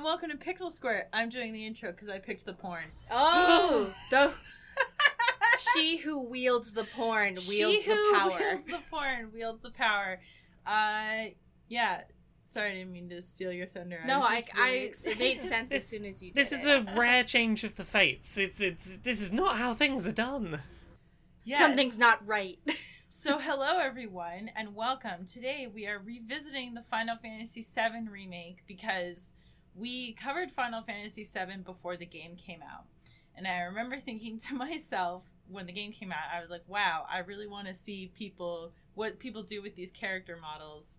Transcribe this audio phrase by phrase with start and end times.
[0.00, 1.08] and welcome to Pixel Squirt.
[1.12, 2.84] I'm doing the intro because I picked the porn.
[3.10, 4.32] Oh, the
[5.74, 7.68] she who wields the porn wields the power.
[7.82, 8.38] she the who power.
[8.38, 10.18] wields the porn wields the power.
[10.66, 11.32] Uh,
[11.68, 12.04] yeah.
[12.44, 14.00] Sorry, I didn't mean to steal your thunder.
[14.06, 16.32] no, was I, really I it made sense as soon as you.
[16.32, 16.88] Did This is it.
[16.88, 18.38] a rare change of the fates.
[18.38, 20.60] It's it's this is not how things are done.
[21.44, 21.60] Yes.
[21.60, 22.58] something's not right.
[23.12, 25.26] So, hello everyone, and welcome.
[25.26, 29.32] Today we are revisiting the Final Fantasy VII remake because
[29.74, 32.84] we covered Final Fantasy VII before the game came out.
[33.36, 37.06] And I remember thinking to myself when the game came out, I was like, wow,
[37.10, 40.98] I really want to see people, what people do with these character models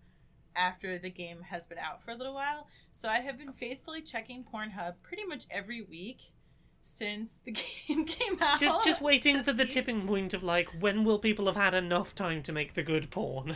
[0.55, 2.67] after the game has been out for a little while.
[2.91, 6.33] So, I have been faithfully checking Pornhub pretty much every week
[6.81, 7.51] since the
[7.87, 8.59] game came out.
[8.59, 12.13] Just just waiting for the tipping point of like when will people have had enough
[12.15, 13.55] time to make the good porn?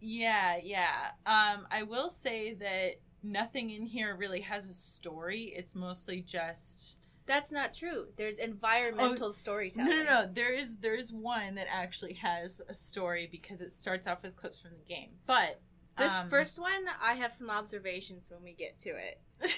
[0.00, 1.10] Yeah, yeah.
[1.26, 5.52] Um, I will say that nothing in here really has a story.
[5.56, 6.96] It's mostly just
[7.26, 8.06] That's not true.
[8.16, 9.90] There's environmental no, storytelling.
[9.90, 10.30] no, no.
[10.32, 14.36] There is there is one that actually has a story because it starts off with
[14.36, 15.10] clips from the game.
[15.26, 15.60] But
[15.96, 19.20] This um, first one, I have some observations when we get to it.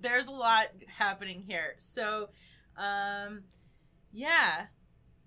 [0.00, 1.74] there's a lot happening here.
[1.78, 2.28] So,
[2.76, 3.42] um,
[4.12, 4.66] yeah,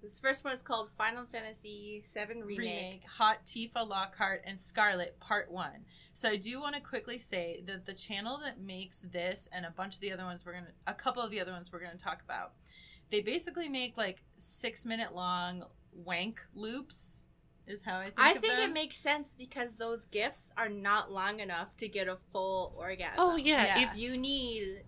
[0.03, 2.57] This first one is called Final Fantasy VII Remake.
[2.59, 5.69] remake Hot Tifa Lockhart and Scarlet Part 1.
[6.13, 9.71] So I do want to quickly say that the channel that makes this and a
[9.71, 11.79] bunch of the other ones we're going to a couple of the other ones we're
[11.79, 12.51] going to talk about.
[13.11, 17.21] They basically make like 6 minute long wank loops
[17.65, 18.71] is how I think I of think them.
[18.71, 23.15] it makes sense because those GIFs are not long enough to get a full orgasm.
[23.19, 23.87] Oh yeah, Yeah.
[23.87, 24.83] it's You need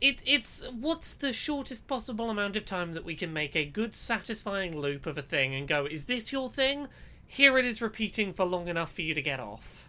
[0.00, 3.94] it it's what's the shortest possible amount of time that we can make a good
[3.94, 6.88] satisfying loop of a thing and go, is this your thing?
[7.26, 9.88] Here it is repeating for long enough for you to get off.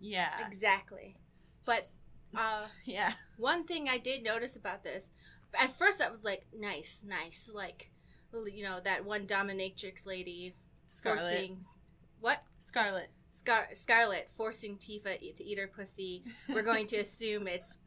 [0.00, 0.46] yeah.
[0.46, 1.16] exactly.
[1.66, 1.82] But
[2.36, 3.12] uh, yeah.
[3.36, 5.12] one thing I did notice about this,
[5.58, 7.90] at first I was like, nice, nice, like,
[8.52, 10.54] you know, that one dominatrix lady
[10.88, 11.20] Scarlet.
[11.20, 11.64] forcing
[12.20, 13.08] what Scarlet.
[13.30, 16.24] Scar- Scarlet forcing Tifa to eat her pussy.
[16.48, 17.78] We're going to assume it's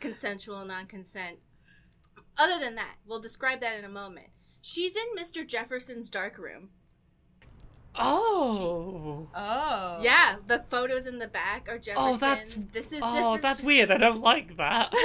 [0.00, 1.38] consensual non-consent.
[2.38, 4.28] Other than that, we'll describe that in a moment.
[4.60, 5.46] She's in Mr.
[5.46, 6.70] Jefferson's dark room.
[7.98, 9.28] Oh.
[9.34, 9.98] Oh.
[10.02, 11.96] Yeah, the photos in the back are oh, Jefferson.
[11.96, 13.40] Oh, that's this is Oh, Jefferson.
[13.40, 13.90] that's weird.
[13.90, 14.92] I don't like that.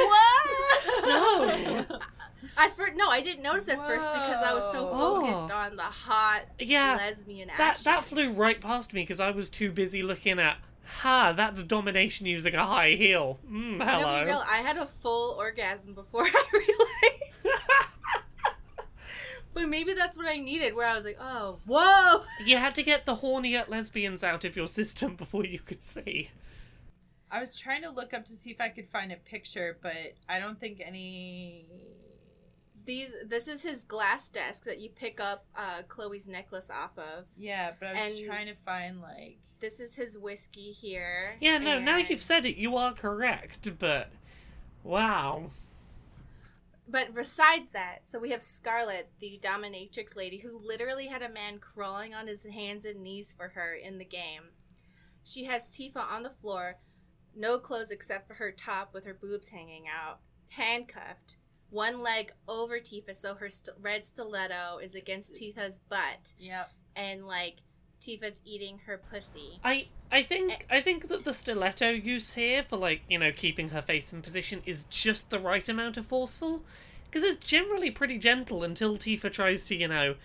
[1.02, 1.06] What?
[1.08, 1.86] No.
[2.58, 5.22] At first, no, I didn't notice at first because I was so Whoa.
[5.22, 6.96] focused on the hot Yeah.
[6.98, 10.58] lesbian That that flew right past me because I was too busy looking at.
[10.86, 11.34] Ha!
[11.34, 13.40] That's domination using a high heel.
[13.50, 14.20] Mm, hello.
[14.20, 17.66] be real, I had a full orgasm before I realized.
[19.54, 22.24] but maybe that's what I needed, where I was like, oh, whoa!
[22.46, 26.30] you had to get the hornier lesbians out of your system before you could see.
[27.32, 30.16] I was trying to look up to see if I could find a picture, but
[30.28, 31.66] I don't think any.
[32.86, 37.26] These, this is his glass desk that you pick up uh, Chloe's necklace off of.
[37.38, 39.38] Yeah, but I was And- trying to find like.
[39.60, 41.36] This is his whiskey here.
[41.40, 41.80] Yeah, no.
[41.80, 43.78] Now you've said it, you are correct.
[43.78, 44.10] But
[44.84, 45.52] wow.
[46.88, 51.60] But besides that, so we have Scarlet, the dominatrix lady, who literally had a man
[51.60, 54.50] crawling on his hands and knees for her in the game.
[55.24, 56.78] She has Tifa on the floor,
[57.36, 60.20] no clothes except for her top with her boobs hanging out,
[60.50, 61.36] handcuffed,
[61.72, 66.70] one leg over Tifa so her st- red stiletto is against Tifa's butt, Yep.
[66.96, 67.58] and like
[68.02, 69.60] Tifa's eating her pussy.
[69.64, 70.78] I I think eh.
[70.78, 74.22] I think that the stiletto use here for like you know keeping her face in
[74.22, 76.64] position is just the right amount of forceful,
[77.06, 80.16] because it's generally pretty gentle until Tifa tries to you know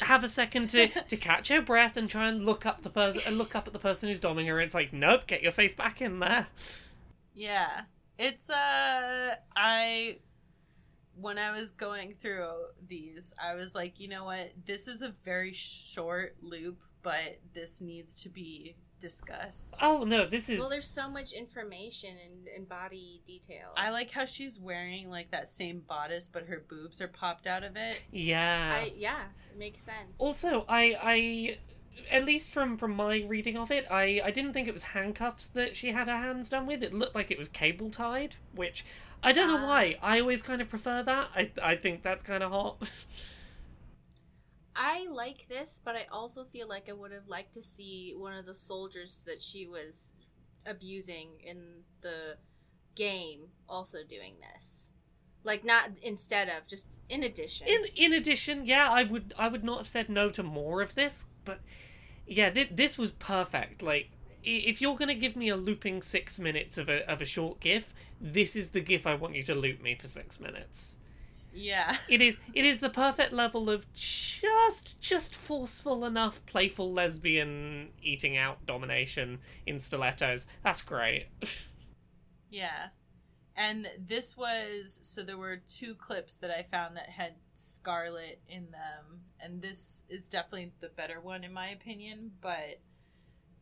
[0.00, 3.22] have a second to to catch her breath and try and look up the person
[3.26, 4.60] and look up at the person who's doming her.
[4.60, 6.48] It's like nope, get your face back in there.
[7.34, 7.82] Yeah.
[8.18, 10.18] It's uh I
[11.16, 12.50] when I was going through
[12.88, 14.52] these, I was like, you know what?
[14.66, 19.76] This is a very short loop, but this needs to be discussed.
[19.82, 23.72] Oh no, this is Well, there's so much information and, and body detail.
[23.76, 27.64] I like how she's wearing like that same bodice, but her boobs are popped out
[27.64, 28.02] of it.
[28.10, 28.80] yeah.
[28.82, 30.16] I, yeah, it makes sense.
[30.18, 31.58] Also, I I
[32.10, 35.46] at least from from my reading of it, I I didn't think it was handcuffs
[35.48, 36.82] that she had her hands done with.
[36.82, 38.84] It looked like it was cable tied, which
[39.22, 39.66] I don't know Ah.
[39.66, 39.98] why.
[40.02, 41.28] I always kind of prefer that.
[41.34, 42.88] I I think that's kind of hot.
[44.76, 48.32] I like this, but I also feel like I would have liked to see one
[48.34, 50.14] of the soldiers that she was
[50.66, 52.36] abusing in the
[52.96, 54.90] game also doing this.
[55.44, 57.68] Like not instead of, just in addition.
[57.68, 60.94] in in addition, yeah, I would I would not have said no to more of
[60.96, 61.60] this, but
[62.26, 63.82] yeah, thi- this was perfect.
[63.82, 64.10] Like
[64.42, 67.94] if you're gonna give me a looping six minutes of a of a short GIF,
[68.20, 70.96] this is the GIF I want you to loop me for six minutes.
[71.52, 71.96] Yeah.
[72.08, 78.36] It is it is the perfect level of just just forceful enough playful lesbian eating
[78.36, 80.46] out domination in stilettos.
[80.62, 81.26] That's great.
[82.50, 82.88] Yeah.
[83.56, 88.70] And this was so there were two clips that I found that had Scarlet in
[88.72, 92.32] them, and this is definitely the better one in my opinion.
[92.40, 92.80] But,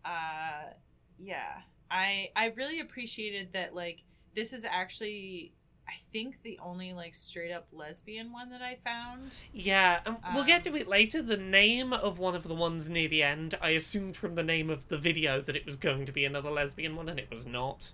[0.05, 0.73] uh,
[1.19, 1.61] yeah,
[1.91, 3.75] I I really appreciated that.
[3.75, 4.03] Like,
[4.35, 5.53] this is actually
[5.87, 9.37] I think the only like straight up lesbian one that I found.
[9.53, 11.21] Yeah, and we'll get Um, to it later.
[11.21, 14.71] The name of one of the ones near the end, I assumed from the name
[14.71, 17.47] of the video that it was going to be another lesbian one, and it was
[17.47, 17.93] not.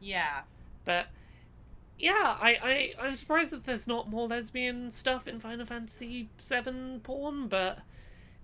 [0.00, 0.42] Yeah.
[0.84, 1.06] But
[1.98, 7.00] yeah, I, I I'm surprised that there's not more lesbian stuff in Final Fantasy VII
[7.02, 7.78] porn, but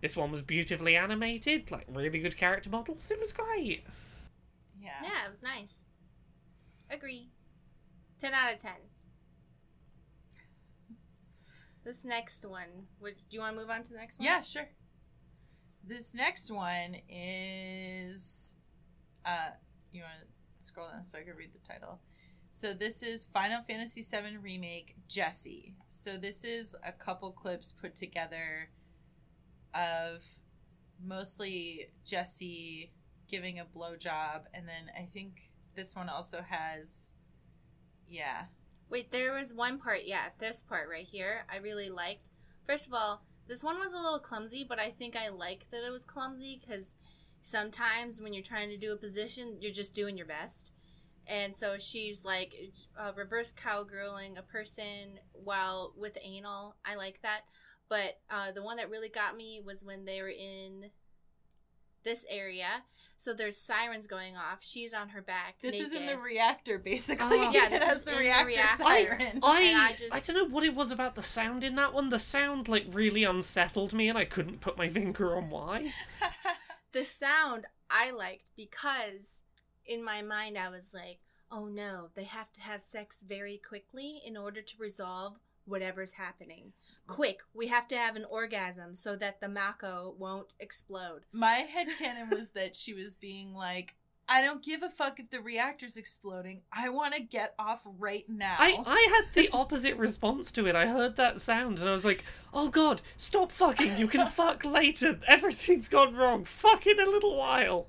[0.00, 3.10] this one was beautifully animated, like really good character models.
[3.10, 3.84] It was great.
[4.81, 4.90] Yeah.
[5.02, 5.84] Yeah, it was nice.
[6.90, 7.28] Agree.
[8.19, 8.72] 10 out of 10.
[11.84, 14.26] This next one, would, do you want to move on to the next one?
[14.26, 14.69] Yeah, sure.
[15.86, 18.52] This next one is
[19.25, 19.50] uh
[19.93, 22.00] you want to scroll down so I can read the title.
[22.52, 25.76] So this is Final Fantasy VII Remake Jesse.
[25.88, 28.69] So this is a couple clips put together
[29.73, 30.25] of
[31.02, 32.93] mostly Jesse
[33.29, 37.12] giving a blowjob and then I think this one also has
[38.08, 38.47] yeah.
[38.91, 42.31] Wait, there was one part, yeah, this part right here, I really liked.
[42.67, 45.87] First of all, this one was a little clumsy, but I think I like that
[45.87, 46.96] it was clumsy because
[47.43, 50.73] sometimes when you're trying to do a position, you're just doing your best.
[51.31, 52.55] And so she's like
[52.99, 56.75] uh, reverse cowgirling a person while with anal.
[56.85, 57.43] I like that.
[57.88, 60.91] But uh, the one that really got me was when they were in
[62.05, 62.82] this area.
[63.17, 64.59] So there's sirens going off.
[64.61, 65.56] She's on her back.
[65.61, 67.38] This is in the reactor basically.
[67.38, 67.50] Oh.
[67.53, 68.85] Yeah, it this has is the in the reactor reactor.
[68.85, 69.41] siren.
[69.43, 72.09] I And I, I don't know what it was about the sound in that one.
[72.09, 75.93] The sound like really unsettled me, and I couldn't put my finger on why.
[76.93, 79.43] the sound I liked because
[79.87, 81.19] in my mind I was like,
[81.50, 86.73] oh no, they have to have sex very quickly in order to resolve whatever's happening.
[87.06, 91.23] Quick, we have to have an orgasm so that the Mako won't explode.
[91.32, 93.94] My head headcanon was that she was being like,
[94.29, 96.61] I don't give a fuck if the reactor's exploding.
[96.73, 98.55] I want to get off right now.
[98.61, 100.77] I, I had the opposite response to it.
[100.77, 102.25] I heard that sound and I was like,
[102.55, 103.99] oh god, stop fucking.
[103.99, 105.19] You can fuck later.
[105.27, 106.44] Everything's gone wrong.
[106.44, 107.88] Fuck in a little while.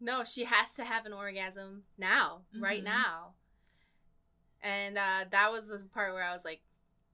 [0.00, 2.84] No, she has to have an orgasm now, right Mhm.
[2.84, 3.34] now.
[4.62, 6.60] And uh, that was the part where I was like,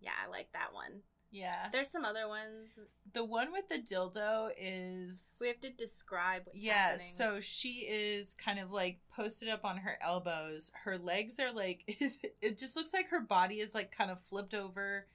[0.01, 1.03] yeah, I like that one.
[1.31, 1.69] yeah.
[1.73, 2.79] There's some other ones.
[3.13, 5.37] The one with the dildo is.
[5.41, 7.07] We have to describe yeah, happening.
[7.13, 10.73] so she is kind of like posted up on her elbows.
[10.85, 11.83] Her legs are like,
[12.41, 15.07] it just looks like her body is like kind of flipped over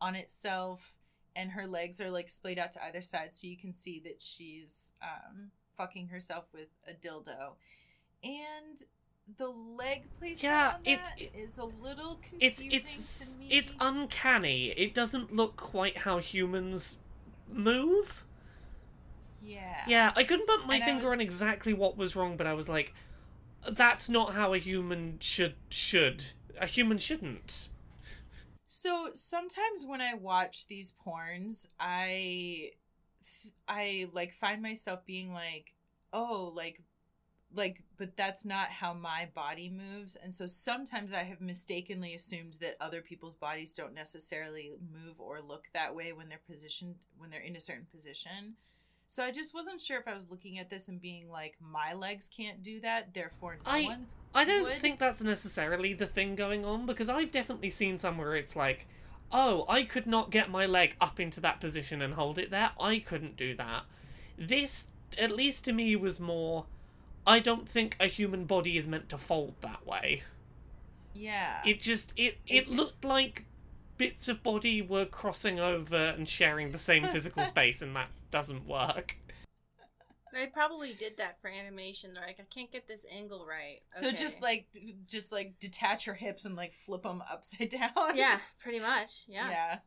[0.00, 0.96] on itself,
[1.34, 4.20] and her legs are like splayed out to either side, so you can see that
[4.22, 7.52] she's um, fucking herself with a dildo.
[8.22, 8.82] And
[9.36, 13.48] the leg placement Yeah, on it's- that is a little It's confusing it's to me.
[13.50, 14.70] it's uncanny.
[14.70, 16.98] It doesn't look quite how humans
[17.48, 18.24] move.
[19.42, 19.84] yeah.
[19.86, 22.54] Yeah, I couldn't put my And finger was- on exactly what was wrong, but I
[22.54, 22.94] was like,
[23.72, 26.24] that's not how a human should should.
[26.58, 27.68] A human shouldn't.
[28.68, 32.72] So sometimes when I watch these porns, I
[33.68, 35.74] I like find myself being like,
[36.12, 36.80] "Oh, like
[37.54, 42.54] like but that's not how my body moves." And so sometimes I have mistakenly assumed
[42.60, 47.30] that other people's bodies don't necessarily move or look that way when they're positioned when
[47.30, 48.56] they're in a certain position.
[49.06, 51.92] So I just wasn't sure if I was looking at this and being like, "My
[51.92, 54.80] legs can't do that, therefore no I- one's." I don't would.
[54.80, 58.86] think that's necessarily the thing going on because I've definitely seen some where it's like,
[59.34, 62.70] oh, I could not get my leg up into that position and hold it there.
[62.80, 63.82] I couldn't do that.
[64.38, 64.88] This,
[65.18, 66.64] at least to me, was more.
[67.26, 70.22] I don't think a human body is meant to fold that way.
[71.14, 71.60] Yeah.
[71.66, 73.44] It just it It it, just- looked like
[73.98, 78.66] bits of body were crossing over and sharing the same physical space, and that doesn't
[78.66, 79.16] work.
[80.34, 82.12] They probably did that for animation.
[82.12, 83.78] They're like, I can't get this angle right.
[83.92, 88.16] So just like d- just like detach her hips and like flip them upside down.
[88.16, 89.24] yeah, pretty much.
[89.28, 89.48] Yeah.
[89.50, 89.78] Yeah.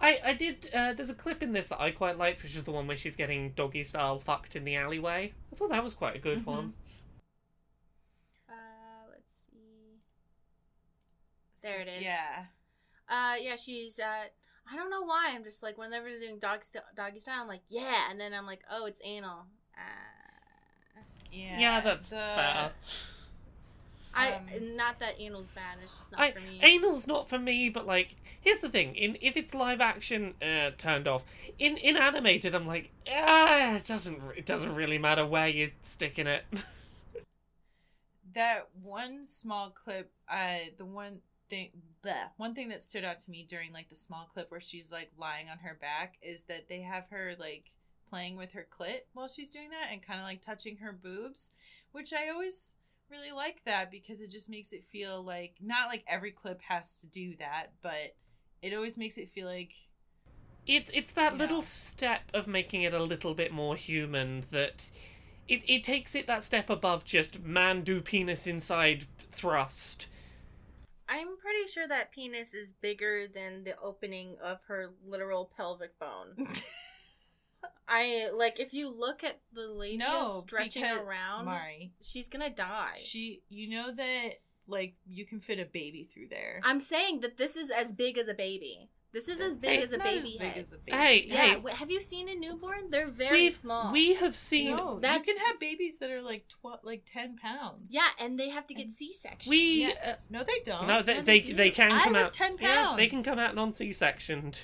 [0.00, 0.68] I I did.
[0.74, 2.96] Uh, there's a clip in this that I quite liked, which is the one where
[2.96, 5.32] she's getting doggy style fucked in the alleyway.
[5.52, 6.46] I thought that was quite a good Mhm.
[6.46, 6.74] one.
[8.48, 10.00] Uh, let's see.
[11.62, 12.02] There it is.
[12.02, 12.46] Yeah.
[13.08, 14.24] Uh, yeah, she's uh,
[14.70, 15.30] I don't know why.
[15.34, 18.34] I'm just like whenever they're doing dog st- doggy style, I'm like, yeah, and then
[18.34, 19.46] I'm like, oh, it's anal.
[19.76, 21.00] Uh,
[21.30, 22.72] Yeah, Yeah, that's the- fair.
[24.14, 25.78] I Um, not that anal's bad.
[25.82, 26.60] It's just not I, for me.
[26.60, 30.72] anal's not for me, but like, here's the thing: in if it's live action, uh,
[30.76, 31.24] turned off.
[31.58, 36.26] In in animated, I'm like, ah, it doesn't it doesn't really matter where you're sticking
[36.26, 36.44] it.
[38.34, 41.18] that one small clip uh the one
[41.50, 41.70] thing
[42.02, 44.90] the one thing that stood out to me during like the small clip where she's
[44.90, 47.70] like lying on her back is that they have her like
[48.12, 51.52] playing with her clit while she's doing that and kind of like touching her boobs
[51.92, 52.76] which i always
[53.10, 57.00] really like that because it just makes it feel like not like every clip has
[57.00, 58.14] to do that but
[58.62, 59.74] it always makes it feel like
[60.66, 61.38] It's it's that Yeah.
[61.38, 64.90] little step of making it a little bit more human that
[65.48, 70.08] it it takes it that step above just man do penis inside thrust.
[71.08, 76.36] I'm pretty sure that penis is bigger than the opening of her literal pelvic bone.
[77.88, 82.50] I like if you look at the lady No, stretching because- around, mari she's gonna
[82.50, 82.98] die.
[83.00, 87.36] she you know that like you can fit a baby through there I'm saying that
[87.36, 88.88] this is as big as a baby.
[89.12, 90.56] This is as big Hey, as a baby as big head.
[90.56, 90.96] as a baby.
[90.96, 92.88] Hey, yeah, hey, w- have you seen a newborn?
[92.90, 93.92] They're very we small.
[93.92, 97.36] we have seen No, That's- you can have babies that are like twelve, like ten
[97.36, 97.92] pounds.
[97.92, 99.50] yeah, and they have to get C-section.
[99.50, 99.90] we Yeah.
[100.02, 100.86] uh, No, they don't.
[100.86, 101.74] no they Yeah, they, they they do.
[101.74, 102.90] can I come was out 10 pounds.
[102.92, 104.60] Yeah, they can come out non C-sectioned.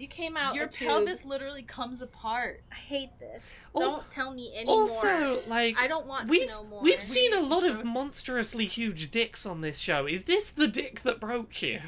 [0.00, 0.88] You came out Your a tube.
[0.88, 2.62] pelvis literally comes apart.
[2.70, 3.64] I hate this.
[3.74, 4.90] Al- don't tell me anymore.
[4.90, 6.82] Also, like I don't want to know more.
[6.82, 10.06] we've seen a lot so of monstrously huge dicks on this show.
[10.06, 11.80] Is this the dick that broke you?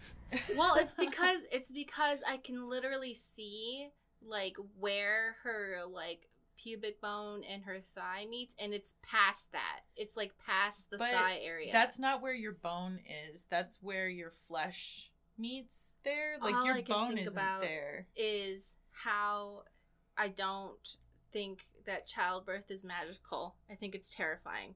[0.56, 3.88] well, it's because it's because I can literally see
[4.22, 9.80] like where her like pubic bone and her thigh meets, and it's past that.
[9.96, 11.72] It's like past the But thigh area.
[11.72, 12.98] That's not where your bone
[13.32, 13.46] is.
[13.50, 16.36] That's where your flesh meets there.
[16.40, 18.06] Like All your bone isn't there.
[18.16, 19.62] is how
[20.16, 20.96] I don't
[21.32, 23.56] think that childbirth is magical.
[23.70, 24.74] I think it's terrifying.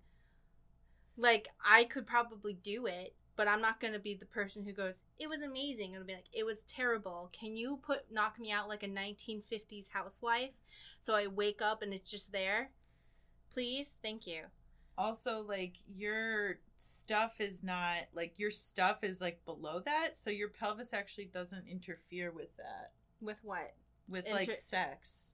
[1.17, 4.73] Like I could probably do it, but I'm not going to be the person who
[4.73, 8.53] goes, "It was amazing." It'll be like, "It was terrible." Can you put knock me
[8.53, 10.53] out like a 1950s housewife
[10.99, 12.71] so I wake up and it's just there?
[13.53, 13.97] Please?
[14.03, 14.45] Thank you.
[15.01, 20.49] Also, like your stuff is not like your stuff is like below that, so your
[20.49, 22.93] pelvis actually doesn't interfere with that.
[23.23, 23.73] With what?
[24.11, 25.33] With Inter- like sex.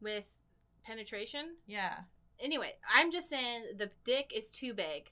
[0.00, 0.24] With
[0.84, 1.54] penetration?
[1.68, 1.94] Yeah.
[2.40, 5.10] Anyway, I'm just saying the dick is too big.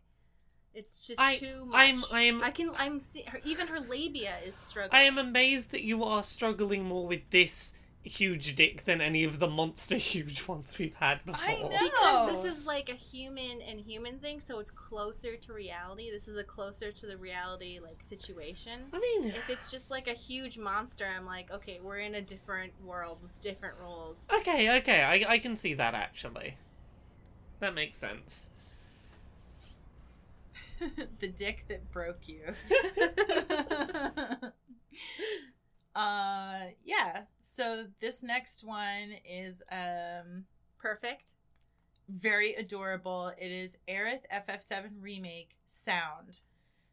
[0.75, 1.77] It's just I- too much.
[1.77, 2.73] I'm I'm I can.
[2.77, 2.99] I'm.
[2.99, 5.01] See, her, even her labia is struggling.
[5.01, 7.73] I am amazed that you are struggling more with this
[8.07, 11.41] huge dick than any of the monster huge ones we've had before.
[11.45, 11.69] I know.
[11.81, 16.11] because this is like a human and human thing, so it's closer to reality.
[16.11, 18.81] This is a closer to the reality like situation.
[18.93, 22.23] I mean, If it's just like a huge monster, I'm like, okay, we're in a
[22.23, 24.29] different world with different rules.
[24.39, 26.57] okay, okay, I I can see that actually.
[27.61, 28.51] That makes sense.
[31.21, 32.43] the dick that broke you.
[35.97, 37.23] uh yeah.
[37.43, 40.45] So this next one is um
[40.79, 41.35] Perfect.
[42.09, 43.33] very adorable.
[43.39, 46.41] It is Aerith FF7 remake sound.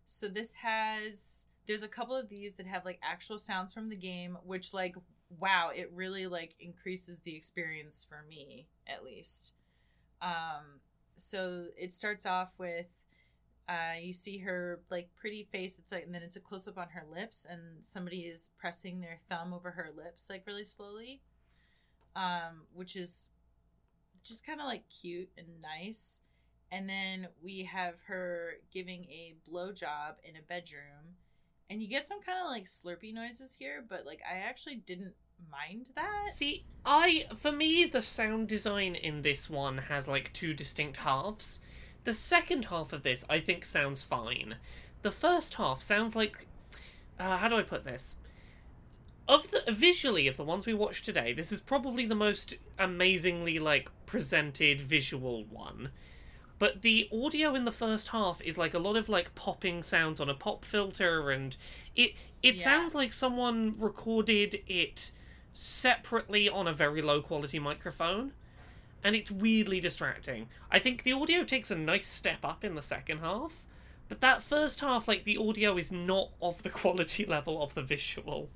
[0.05, 3.95] So this has there's a couple of these that have like actual sounds from the
[3.97, 4.95] game which like
[5.39, 9.53] wow, it really like increases the experience for me at least.
[10.21, 10.81] Um
[11.17, 12.87] so it starts off with
[13.69, 16.77] uh you see her like pretty face it's like and then it's a close up
[16.77, 21.21] on her lips and somebody is pressing their thumb over her lips like really slowly.
[22.15, 23.29] Um which is
[24.23, 26.19] just kind of like cute and nice.
[26.71, 31.17] And then we have her giving a blowjob in a bedroom.
[31.69, 35.13] And you get some kind of like slurpy noises here, but like I actually didn't
[35.51, 36.29] mind that.
[36.29, 41.61] See, I for me the sound design in this one has like two distinct halves.
[42.03, 44.55] The second half of this I think sounds fine.
[45.01, 46.47] The first half sounds like
[47.19, 48.17] uh, how do I put this?
[49.27, 53.57] Of the visually of the ones we watched today, this is probably the most amazingly
[53.59, 55.89] like presented visual one.
[56.59, 60.19] But the audio in the first half is like a lot of like popping sounds
[60.19, 61.55] on a pop filter and
[61.95, 62.63] it it Yeah.
[62.63, 65.11] sounds like someone recorded it
[65.53, 68.33] separately on a very low quality microphone
[69.03, 70.47] and it's weirdly distracting.
[70.71, 73.63] I think the audio takes a nice step up in the second half,
[74.09, 77.83] but that first half like the audio is not of the quality level of the
[77.83, 78.49] visual.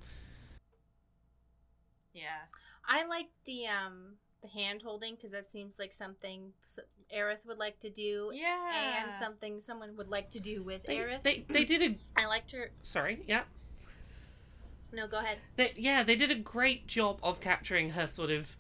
[2.14, 2.46] Yeah.
[2.88, 6.80] I like the um the hand holding because that seems like something s-
[7.16, 9.04] Aerith would like to do, Yeah.
[9.04, 11.24] and something someone would like to do with They, Aerith.
[11.24, 12.72] they they did a I liked her.
[12.82, 13.44] sorry, yeah.
[14.94, 15.40] No, go ahead.
[15.58, 18.56] They, yeah, they did a great job of capturing her sort of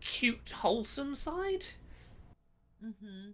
[0.00, 1.64] cute, wholesome side.
[2.84, 3.30] Mm-hmm.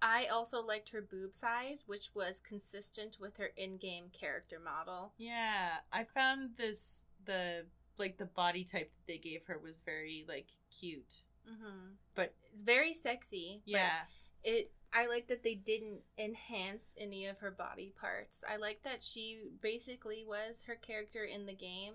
[0.00, 5.12] I also liked her boob size, which was consistent with her in-game character model.
[5.16, 7.66] Yeah, I found this the
[7.98, 11.22] like the body type that they gave her was very like cute.
[11.48, 11.92] Mm-hmm.
[12.14, 13.62] But It's very sexy.
[13.64, 14.00] yeah,
[14.42, 14.72] it.
[14.94, 18.44] I like that they didn't enhance any of her body parts.
[18.46, 21.94] I like that she basically was her character in the game,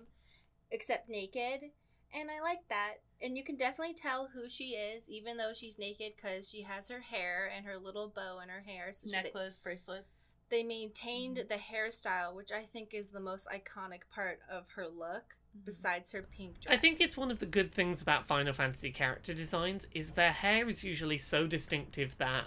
[0.72, 1.70] except naked,
[2.14, 2.94] and I like that.
[3.20, 6.88] And you can definitely tell who she is, even though she's naked, because she has
[6.88, 8.92] her hair and her little bow in her hair.
[8.92, 10.30] So she- necklace, bracelets.
[10.50, 11.48] they maintained mm-hmm.
[11.48, 15.64] the hairstyle, which I think is the most iconic part of her look, mm-hmm.
[15.64, 16.74] besides her pink dress.
[16.74, 20.32] I think it's one of the good things about Final Fantasy character designs is their
[20.32, 22.46] hair is usually so distinctive that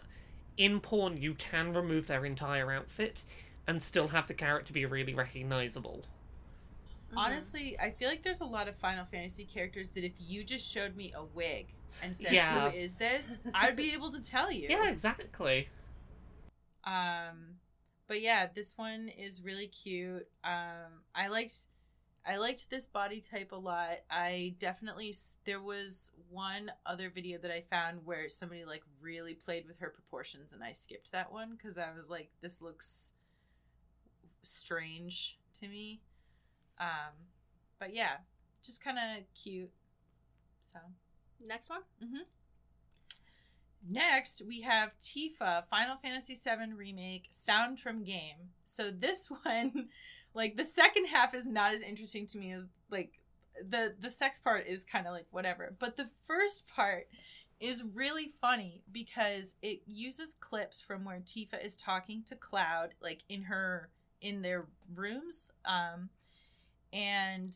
[0.58, 3.24] in porn you can remove their entire outfit
[3.68, 6.06] and still have the character be really recognizable.
[7.12, 7.18] Mhm.
[7.18, 10.70] Honestly, I feel like there's a lot of Final Fantasy characters that if you just
[10.70, 12.70] showed me a wig and said, Yeah.
[12.70, 14.70] "Who is this?" I'd be able to tell you.
[14.70, 15.70] Yeah, exactly.
[16.84, 17.60] Um,
[18.08, 20.27] but yeah, this one is really cute.
[20.44, 21.68] Um, I liked,
[22.25, 24.00] I liked this body type a lot.
[24.10, 25.13] I definitely
[25.46, 29.89] there was one other video that I found where somebody like really played with her
[29.89, 33.12] proportions, and I skipped that one because I was like, this looks
[34.44, 36.01] strange to me.
[36.82, 37.14] Um,
[37.80, 38.18] but yeah,
[38.62, 39.72] just kind of cute.
[40.60, 40.80] So.
[41.48, 41.82] Next one.
[43.90, 48.52] Next, we have Tifa, Final Fantasy VII Remake, Sound from Game.
[48.66, 49.90] So this one,
[50.34, 53.20] like the second half is not as interesting to me as like
[53.70, 55.76] the the sex part is kind of like whatever.
[55.80, 57.08] But the first part
[57.60, 63.24] is really funny because it uses clips from where Tifa is talking to Cloud, like
[63.30, 63.90] in her
[64.22, 66.10] in their rooms, um,
[66.94, 67.56] and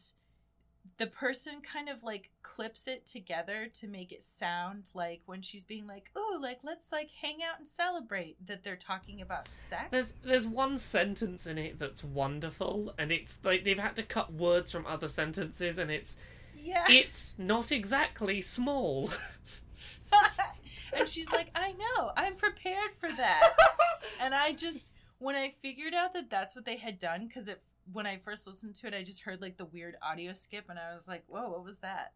[0.98, 5.63] the person kind of like clips it together to make it sound like when she's
[5.63, 9.88] being like, "Oh, like let's like hang out and celebrate," that they're talking about sex.
[9.92, 14.34] There's there's one sentence in it that's wonderful, and it's like they've had to cut
[14.34, 16.17] words from other sentences, and it's
[16.56, 19.10] yeah, it's not exactly small.
[20.93, 23.54] and she's like, "I know, I'm prepared for that."
[24.21, 27.62] and I just when I figured out that that's what they had done because it
[27.91, 30.80] when I first listened to it, I just heard like the weird audio skip, and
[30.80, 32.13] I was like, "Whoa, what was that?"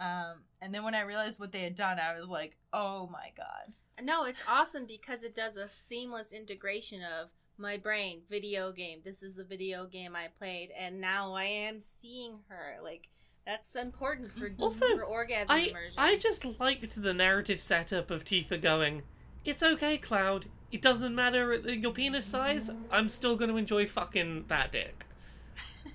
[0.00, 3.30] Um, and then when I realized what they had done, I was like, "Oh my
[3.36, 9.00] god!" No, it's awesome because it does a seamless integration of my brain, video game.
[9.04, 12.78] This is the video game I played, and now I am seeing her.
[12.82, 13.08] Like
[13.46, 15.98] that's important for Also, for orgasm I immersion.
[15.98, 19.02] I just liked the narrative setup of Tifa going,
[19.44, 20.46] "It's okay, Cloud.
[20.74, 22.68] It doesn't matter your penis size.
[22.90, 25.06] I'm still going to enjoy fucking that dick."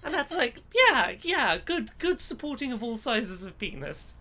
[0.06, 4.16] And that's like, yeah, yeah, good, good supporting of all sizes of penis.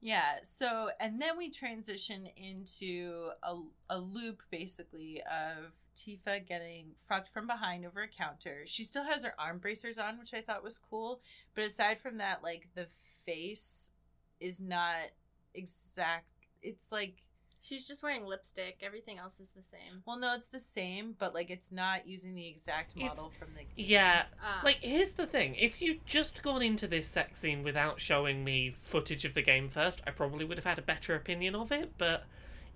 [0.00, 3.54] Yeah, so and then we transition into a,
[3.88, 8.64] a loop basically of Tifa getting fucked from behind over a counter.
[8.66, 11.20] She still has her arm bracers on, which I thought was cool,
[11.54, 12.88] but aside from that, like the
[13.24, 13.92] face
[14.40, 15.10] is not
[15.54, 16.26] exact.
[16.62, 17.22] It's like
[17.62, 18.78] She's just wearing lipstick.
[18.82, 20.02] Everything else is the same.
[20.04, 23.60] well, no, it's the same, but like it's not using the exact model from the
[23.60, 23.68] game.
[23.76, 28.00] Yeah, Uh, like here's the thing: if you'd just gone into this sex scene without
[28.00, 31.54] showing me footage of the game first, I probably would have had a better opinion
[31.54, 31.92] of it.
[31.98, 32.24] But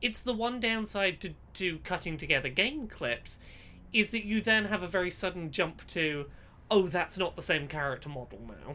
[0.01, 3.41] it's the one downside to to cutting together game clips
[3.93, 6.27] is that you then have a very sudden jump to,
[6.71, 8.75] oh, that's not the same character model now.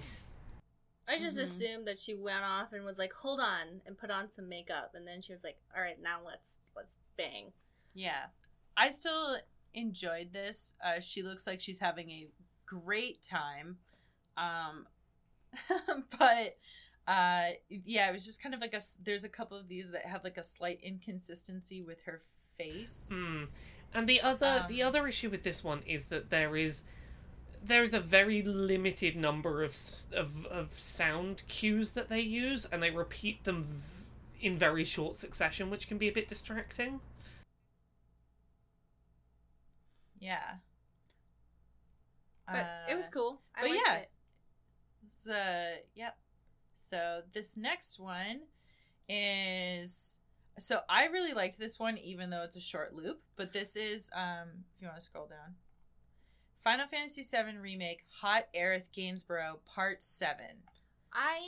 [1.08, 1.44] I just Mhm.
[1.44, 4.96] assumed that she went off and was like, "Hold on," and put on some makeup,
[4.96, 7.54] and then she was like, "All right, now let's let's bang."
[7.94, 8.28] Yeah.
[8.78, 9.40] I still
[9.74, 10.72] enjoyed this.
[10.84, 12.30] Uh, she looks like she's having a
[12.66, 13.80] great time.
[14.38, 14.88] Um,
[16.18, 16.58] but
[17.08, 18.82] uh, yeah, it was just kind of like a.
[19.04, 22.24] There's a couple of these that have like a slight inconsistency with her
[22.58, 23.10] face.
[23.12, 23.46] Hmm.
[23.94, 26.84] And the other the Um, other issue with this one is that there is
[27.64, 29.78] there is a very limited number of,
[30.14, 35.16] of of sound cues that they use, and they repeat them v- in very short
[35.18, 37.00] succession, which can be a bit distracting.
[40.20, 40.56] Yeah.
[42.48, 43.42] But it was Uh, cool.
[43.56, 43.94] I but yeah.
[43.98, 44.12] it.
[45.24, 46.18] So, yep.
[46.76, 48.42] So this next one
[49.08, 50.18] is
[50.58, 54.10] so I really liked this one even though it's a short loop, but this is
[54.14, 55.56] um if you want to scroll down.
[56.64, 60.46] Final Fantasy VII Remake Hot Aerith Gainsborough Part 7.
[61.14, 61.40] I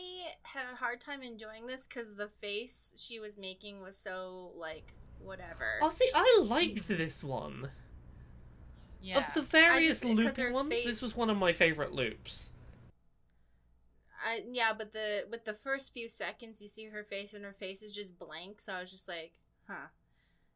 [0.41, 4.91] had a hard time enjoying this because the face she was making was so like
[5.19, 5.80] whatever.
[5.82, 7.69] Oh, see, I liked this one.
[9.02, 9.19] Yeah.
[9.19, 12.52] Of the various just- looping ones, this was one of my favorite loops.
[14.26, 17.56] I, yeah, but the with the first few seconds, you see her face, and her
[17.60, 18.62] face is just blank.
[18.62, 19.34] So I was just like,
[19.67, 19.88] huh.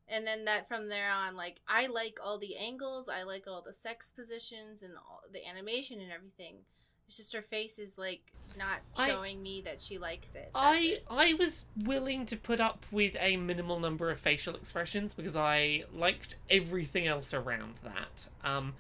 [0.10, 3.62] And then that from there on, like I like all the angles, I like all
[3.62, 6.60] the sex positions and all the animation and everything.
[7.08, 8.22] It's just her face is like
[8.58, 10.52] not I- showing me that she likes it.
[10.54, 11.06] That's I it.
[11.10, 15.84] I was willing to put up with a minimal number of facial expressions because I
[15.94, 18.28] liked everything else around that.
[18.44, 18.74] Um,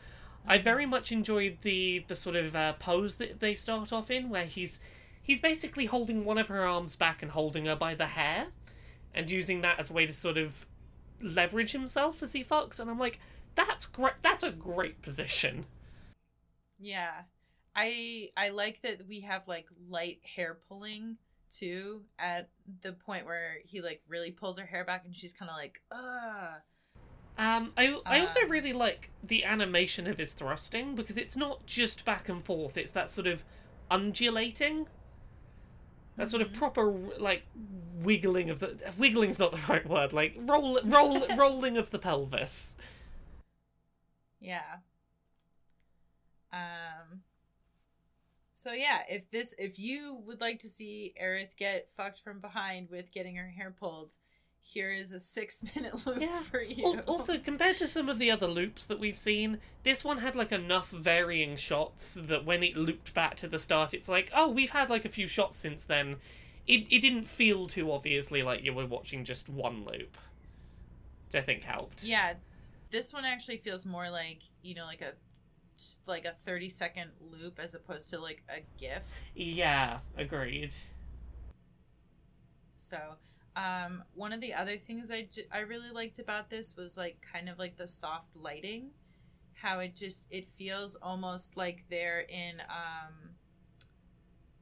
[0.47, 4.29] I very much enjoyed the the sort of uh, pose that they start off in,
[4.29, 4.79] where he's
[5.21, 8.47] he's basically holding one of her arms back and holding her by the hair,
[9.13, 10.65] and using that as a way to sort of
[11.21, 12.79] leverage himself as he fucks.
[12.79, 13.19] And I'm like,
[13.55, 14.13] that's great.
[14.21, 15.65] That's a great position.
[16.79, 17.23] Yeah.
[17.75, 21.17] I I like that we have like light hair pulling
[21.49, 22.49] too at
[22.81, 25.81] the point where he like really pulls her hair back and she's kind of like,
[25.91, 26.61] "Ugh."
[27.37, 31.65] Um, I I also Um, really like the animation of his thrusting because it's not
[31.67, 33.43] just back and forth; it's that sort of
[33.91, 34.87] undulating,
[36.17, 36.53] that sort of Mhm.
[36.53, 37.43] proper like
[38.01, 42.75] wiggling of the wiggling's not the right word, like roll roll rolling of the pelvis.
[44.39, 44.79] Yeah.
[46.51, 47.23] Um
[48.53, 52.89] So yeah, if this if you would like to see Aerith get fucked from behind
[52.89, 54.13] with getting her hair pulled,
[54.67, 56.41] here is a 6 minute loop Yeah.
[56.41, 56.99] for you.
[57.05, 60.51] Also, compared to some of the other loops that we've seen, this one had like
[60.51, 64.71] enough varying shots that when it looped back to the start, it's like, oh, we've
[64.71, 66.17] had like a few shots since then.
[66.67, 70.17] It it didn't feel too obviously like you were watching just one loop,
[71.27, 72.03] which I think helped.
[72.03, 72.33] Yeah,
[72.91, 75.13] this one actually feels more like you know, like a
[76.05, 79.03] like a thirty second loop as opposed to like a GIF.
[79.33, 80.73] Yeah, agreed.
[82.75, 82.97] So,
[83.57, 87.17] um, one of the other things I j- I really liked about this was like
[87.33, 88.91] kind of like the soft lighting,
[89.55, 93.31] how it just it feels almost like they're in um,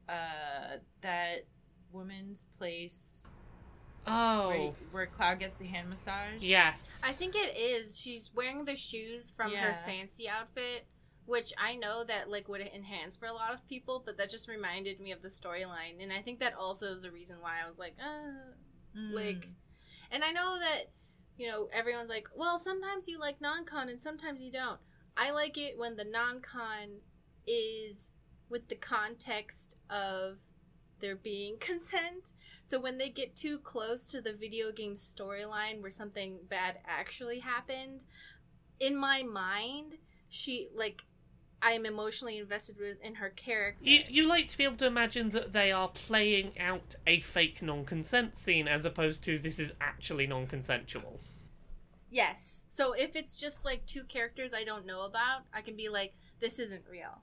[0.08, 1.46] uh, that
[1.92, 3.30] woman's place
[4.08, 6.40] Oh, where, where Cloud gets the hand massage.
[6.40, 7.02] yes.
[7.04, 7.98] I think it is.
[7.98, 10.86] She's wearing the shoes from her fancy outfit,
[11.24, 14.48] which I know that like would enhance for a lot of people, but that just
[14.48, 17.66] reminded me of the storyline, and I think that also is a reason why I
[17.66, 18.52] was like, uh,
[18.96, 19.12] Mm.
[19.12, 19.48] like,
[20.10, 20.84] and I know that
[21.36, 24.80] you know everyone's like, well, sometimes you like non-con and sometimes you don't.
[25.16, 27.00] I like it when the non-con
[27.46, 28.12] is
[28.48, 30.38] with the context of
[31.00, 32.32] there being consent.
[32.64, 37.40] So when they get too close to the video game storyline where something bad actually
[37.40, 38.02] happened,
[38.80, 41.04] in my mind, she like
[41.62, 43.84] I'm emotionally invested with in her character.
[43.84, 47.62] You, you like to be able to imagine that they are playing out a fake
[47.62, 51.20] non consent scene as opposed to this is actually non consensual.
[52.10, 52.64] Yes.
[52.68, 56.14] So if it's just like two characters I don't know about, I can be like,
[56.40, 57.22] this isn't real.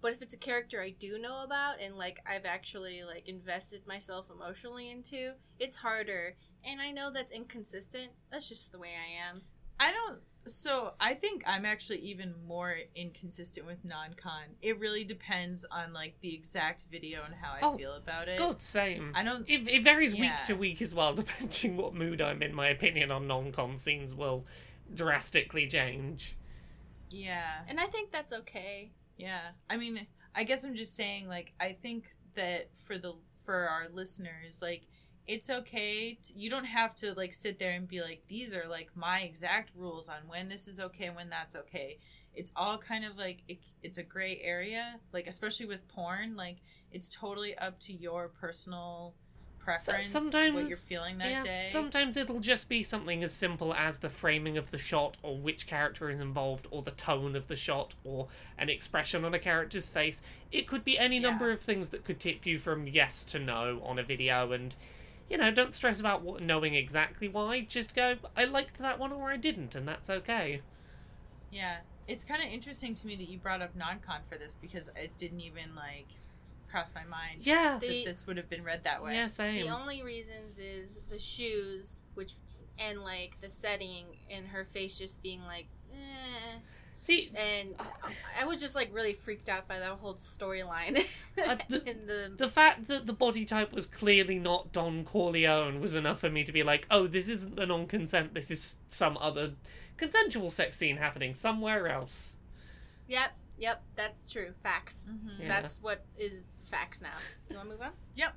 [0.00, 3.86] But if it's a character I do know about and like I've actually like invested
[3.86, 6.36] myself emotionally into, it's harder.
[6.62, 8.10] And I know that's inconsistent.
[8.30, 9.42] That's just the way I am.
[9.80, 10.20] I don't.
[10.46, 14.42] So I think I'm actually even more inconsistent with non-con.
[14.60, 18.38] It really depends on like the exact video and how I Oh, feel about it.
[18.38, 19.12] God, same.
[19.14, 19.48] I don't.
[19.48, 20.20] It, it varies Yeah.
[20.20, 22.54] week to week as well, depending what mood I'm in.
[22.54, 24.44] My opinion on non con scenes will
[24.94, 26.36] drastically change.
[27.10, 28.90] Yeah, And I think that's okay.
[29.16, 33.68] Yeah, I mean, I guess I'm just saying, like, I think that for the for
[33.68, 34.82] our listeners, like,
[35.26, 36.18] it's okay.
[36.22, 39.20] To, you don't have to like sit there and be like, these are like my
[39.20, 41.98] exact rules on when this is okay, and when that's okay.
[42.34, 46.36] It's all kind of like it, it's a gray area, like especially with porn.
[46.36, 46.56] Like,
[46.92, 49.14] it's totally up to your personal
[49.60, 51.64] preference, what sometimes- you're feeling that yeah, day.
[51.66, 55.66] sometimes it'll just be something as simple as the framing of the shot, or which
[55.66, 59.88] character is involved, or the tone of the shot, or an expression on a character's
[59.88, 60.20] face.
[60.52, 61.30] It could be any Yeah.
[61.30, 64.76] number of things that could tip you from yes to no on a video, and
[65.28, 67.60] you know, don't stress about what, knowing exactly why.
[67.62, 70.60] Just go, I liked that one or I didn't, and that's okay.
[71.50, 74.90] Yeah, it's kind of interesting to me that you brought up non-con for this because
[74.96, 76.08] it didn't even like
[76.70, 77.40] cross my mind.
[77.46, 79.14] Yeah, The- that this would have been read that way.
[79.14, 79.54] yeah, same.
[79.64, 82.32] The only reasons is the shoes, which
[82.78, 86.58] and like the setting and her face just being like, eh.
[87.04, 87.84] See, And uh,
[88.40, 91.04] I was just like really freaked out by that whole storyline.
[91.36, 95.80] Uh, the- in the the fact that the body type was clearly not Don Corneo
[95.80, 98.34] was enough for me to be like, oh, this isn't the non-consent.
[98.34, 99.54] This is some other
[99.96, 102.36] consensual sex scene happening somewhere else.
[103.08, 104.54] Yep, yep, that's true.
[104.62, 105.10] Facts.
[105.10, 105.40] Mhm.
[105.42, 105.48] Yeah.
[105.48, 107.08] That's what is facts now.
[107.50, 107.90] You want to move on?
[108.14, 108.34] Yep.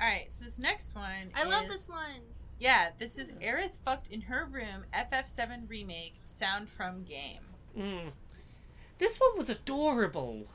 [0.00, 1.30] All right, so this next one.
[1.34, 2.22] I love this one.
[2.58, 4.84] Yeah, this is Aerith fucked in her room.
[4.94, 6.14] FF7 remake.
[6.24, 7.40] Sound from game.
[7.76, 8.10] Mm.
[8.98, 10.46] This one was adorable.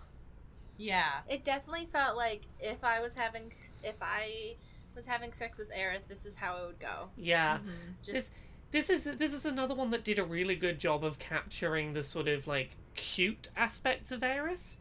[0.78, 1.20] Yeah.
[1.30, 3.54] It definitely felt like if I was having
[3.84, 4.56] if I
[4.96, 7.10] was having sex with Aerith, this is how it would go.
[7.16, 7.60] Yeah.
[7.60, 8.02] Mhm.
[8.04, 8.34] Just
[8.72, 12.04] This is this is another one that did a really good job of capturing the
[12.04, 14.80] sort of like cute aspects of Aerith.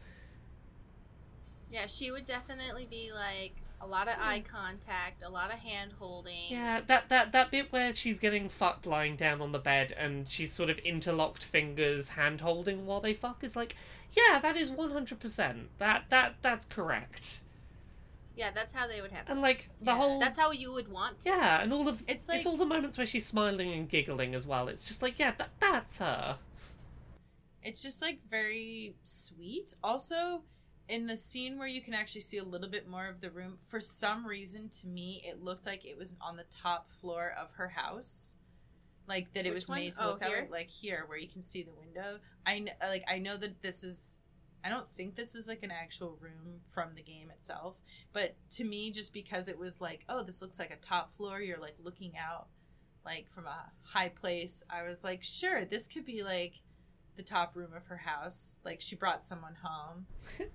[1.69, 4.45] yeah, she would definitely be like a lot of eye mm.
[4.45, 6.49] contact, a lot of hand holding.
[6.49, 10.29] Yeah, that that that bit where she's getting fucked lying down on the bed and
[10.29, 13.75] she's sort of interlocked fingers, hand holding while they fuck is like,
[14.13, 15.69] yeah, that is one hundred percent.
[15.79, 17.39] That that that's correct.
[18.35, 19.29] Yeah, that's how they would have.
[19.29, 19.95] And like the Yeah.
[19.95, 21.29] whole that's how you would want to.
[21.29, 24.35] yeah, and all of It's like, it's all the moments where she's smiling and giggling
[24.35, 24.67] as well.
[24.67, 26.37] It's just like yeah, that that's her.
[27.63, 29.75] It's just like very sweet.
[29.83, 30.41] Also,
[30.91, 33.57] in the scene where you can actually see a little bit more of the room,
[33.67, 37.49] for some reason to me it looked like it was on the top floor of
[37.53, 38.35] her house.
[39.07, 39.79] Like that it Which was one?
[39.79, 40.47] made to Oh, look here?
[40.51, 42.19] like here where you can see the window.
[42.45, 44.21] I kn- like I know that this is
[44.63, 47.77] I don't think this is like an actual room from the game itself,
[48.13, 51.41] but to me just because it was like, oh, this looks like a top floor,
[51.41, 52.47] you're like looking out
[53.03, 56.61] like from a high place, I was like, sure, this could be like
[57.17, 58.57] the top room of her house.
[58.63, 60.05] Like she brought someone home.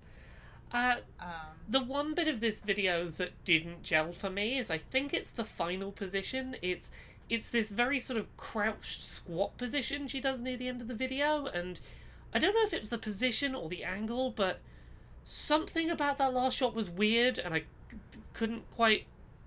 [0.71, 1.29] Uh, Um,
[1.69, 5.29] The one bit of this video that didn't gel for me is I think it's
[5.29, 6.55] the final position.
[6.61, 6.91] It's
[7.29, 10.95] it's this very sort of crouched squat position she does near the end of the
[10.95, 11.79] video and
[12.33, 14.59] I don't know if it was the position or the angle, but
[15.25, 17.63] something about that last shot was weird and I
[18.33, 19.05] couldn't quite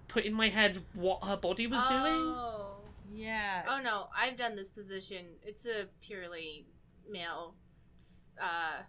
[0.09, 2.03] put in my head what her body was doing.
[2.05, 2.77] Oh.
[3.13, 3.65] yeah.
[3.69, 5.25] Oh no, I've done this position.
[5.43, 6.67] It's a purely
[7.09, 7.55] male.
[8.41, 8.83] Uh,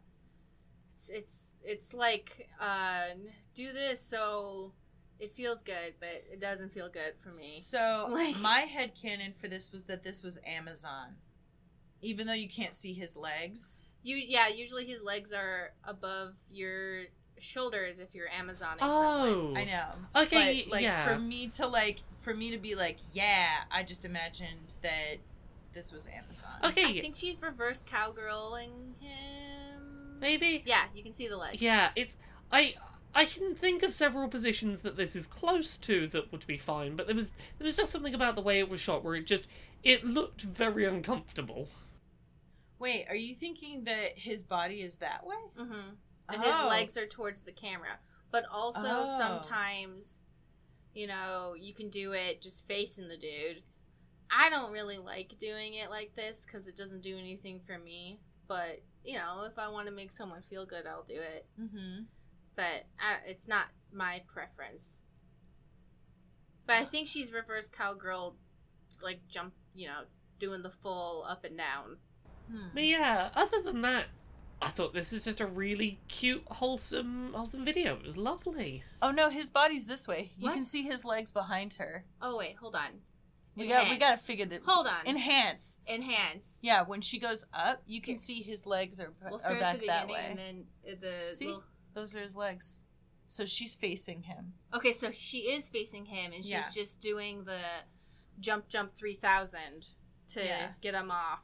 [1.10, 3.06] it's it's, it's like uh,
[3.54, 4.74] do this so
[5.20, 7.36] it feels good, but it doesn't feel good for me.
[7.36, 11.16] So Like- my head canon for this was that this was Amazon.
[12.02, 13.88] Even though you can't see his legs.
[14.04, 17.04] You yeah, usually his legs are above your
[17.38, 19.30] shoulders if you're Amazoning someone.
[19.30, 19.54] Oh.
[19.56, 20.22] I know.
[20.24, 21.06] Okay, But like yeah.
[21.06, 25.18] for me to like for me to be like, yeah, I just imagined that
[25.74, 26.52] this was Amazon.
[26.64, 29.51] Okay, I think she's reverse cowgirling him.
[30.22, 30.64] Maybe.
[30.66, 31.62] Yeah, you can see the legs.
[31.62, 32.18] Yeah, it's
[32.52, 32.76] I
[33.14, 36.96] I can think of several positions that this is close to that would be fine,
[36.96, 39.26] but there was there was just something about the way it was shot where it
[39.28, 39.48] just
[39.84, 41.68] it looked very uncomfortable.
[42.80, 45.36] Wait, are you thinking that his body is that way?
[45.60, 45.90] Mm-hmm.
[46.30, 46.68] And his Oh.
[46.68, 48.00] legs are towards the camera.
[48.32, 49.18] But also Oh.
[49.18, 50.24] sometimes,
[50.94, 53.62] you know, you can do it just facing the dude.
[54.32, 58.22] I don't really like doing it like this because it doesn't do anything for me.
[58.48, 61.46] But, you know, if I want to make someone feel good, I'll do it.
[61.60, 62.04] Mm-hmm.
[62.56, 65.02] But I, it's not my preference.
[66.68, 68.36] But I think she's reverse cowgirl,
[69.02, 70.02] like jump, you know,
[70.40, 71.98] doing the full up and down.
[72.50, 72.68] Hmm.
[72.74, 74.06] But yeah, other than that,
[74.62, 77.96] I thought this is just a really cute, wholesome, wholesome video.
[77.96, 78.84] It was lovely.
[79.02, 80.32] Oh no, his body's this way.
[80.38, 80.54] You What?
[80.54, 82.06] can see his legs behind her.
[82.22, 82.90] Oh wait, hold on.
[83.56, 84.62] We got we got to figure that.
[84.66, 85.06] Hold on.
[85.06, 85.80] Enhance.
[85.88, 86.58] Enhance.
[86.62, 88.18] Yeah, when she goes up, you can Here.
[88.18, 90.30] see his legs are, We'll are start at back the that beginning way.
[90.30, 91.46] and then uh, the See?
[91.48, 92.82] little- Those are his legs.
[93.28, 94.54] So she's facing him.
[94.74, 96.64] Okay, so she is facing him, and she's Yeah.
[96.74, 97.60] just doing the
[98.40, 99.86] jump, jump three thousand
[100.30, 100.72] to Yeah.
[100.82, 101.40] get him off.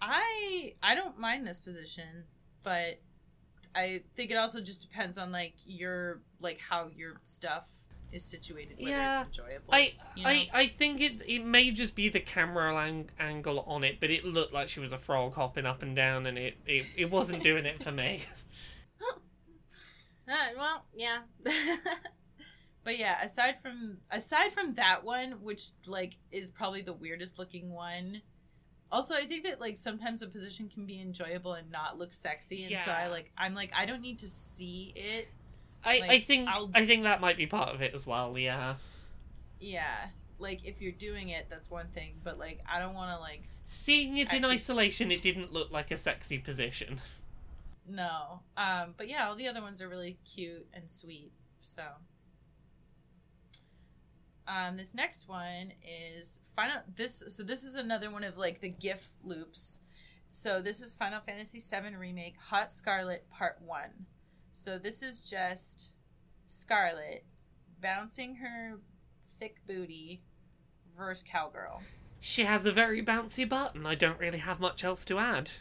[0.00, 2.24] I I don't mind this position,
[2.62, 3.00] but
[3.74, 7.68] I think it also just depends on like your like how your stuff
[8.12, 9.20] is situated, whether Yeah.
[9.22, 9.72] it's enjoyable.
[9.72, 10.30] I, you know?
[10.30, 14.10] I, I think it it may just be the camera ang- angle on it, but
[14.10, 17.10] it looked like she was a frog hopping up and down, and it, it, it
[17.10, 18.22] wasn't doing it for me.
[20.28, 21.20] Uh, well, yeah.
[22.84, 27.70] But yeah, aside from aside from that one, which like is probably the weirdest looking
[27.70, 28.22] one.
[28.90, 32.64] Also, I think that like sometimes a position can be enjoyable and not look sexy,
[32.64, 35.28] and so I like I'm like I don't need to see it.
[35.84, 38.36] I, Like, I think I'll- I think that might be part of it as well.
[38.36, 38.76] Yeah.
[39.60, 43.20] Yeah, like if you're doing it, that's one thing, but like I don't want to
[43.20, 47.00] like Seeing it in isolation, it didn't look like a sexy position.
[47.88, 48.40] no.
[48.56, 51.32] Um, but yeah, all the other ones are really cute and sweet.
[51.60, 51.82] So.
[54.46, 56.80] Um, this next one is final.
[56.96, 59.80] This so this is another one of like the GIF loops.
[60.30, 64.06] So this is Final Fantasy VII Remake Hot Scarlet Part One.
[64.58, 65.92] So this is just
[66.48, 67.24] Scarlet
[67.80, 68.80] bouncing her
[69.38, 70.24] thick booty
[70.96, 71.82] versus cowgirl.
[72.18, 75.52] She has a very bouncy butt, and I don't really have much else to add.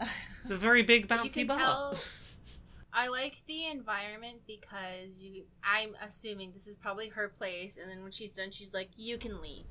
[0.40, 1.58] It's a very big you bouncy can butt.
[1.58, 1.98] tell.
[2.92, 5.46] I like the environment because you.
[5.64, 9.18] I'm assuming this is probably her place, and then when she's done, she's like, "You
[9.18, 9.64] can leave."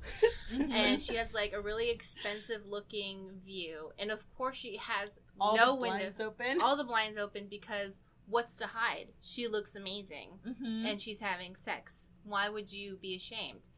[0.70, 5.56] and she has like a really expensive looking view, and of course she has all
[5.56, 6.20] no windows.
[6.20, 6.60] open.
[6.60, 9.08] all the blinds open because what's to hide?
[9.20, 10.86] She looks amazing Mm-hmm.
[10.86, 12.10] and she's having sex.
[12.24, 13.68] Why would you be ashamed?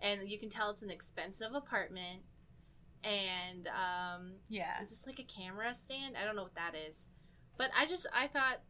[0.00, 2.22] And you can tell it's an expensive apartment.
[3.02, 4.80] And um, yeah.
[4.82, 6.16] is this like a camera stand?
[6.20, 7.08] I don't know what that is.
[7.56, 8.60] But I just I thought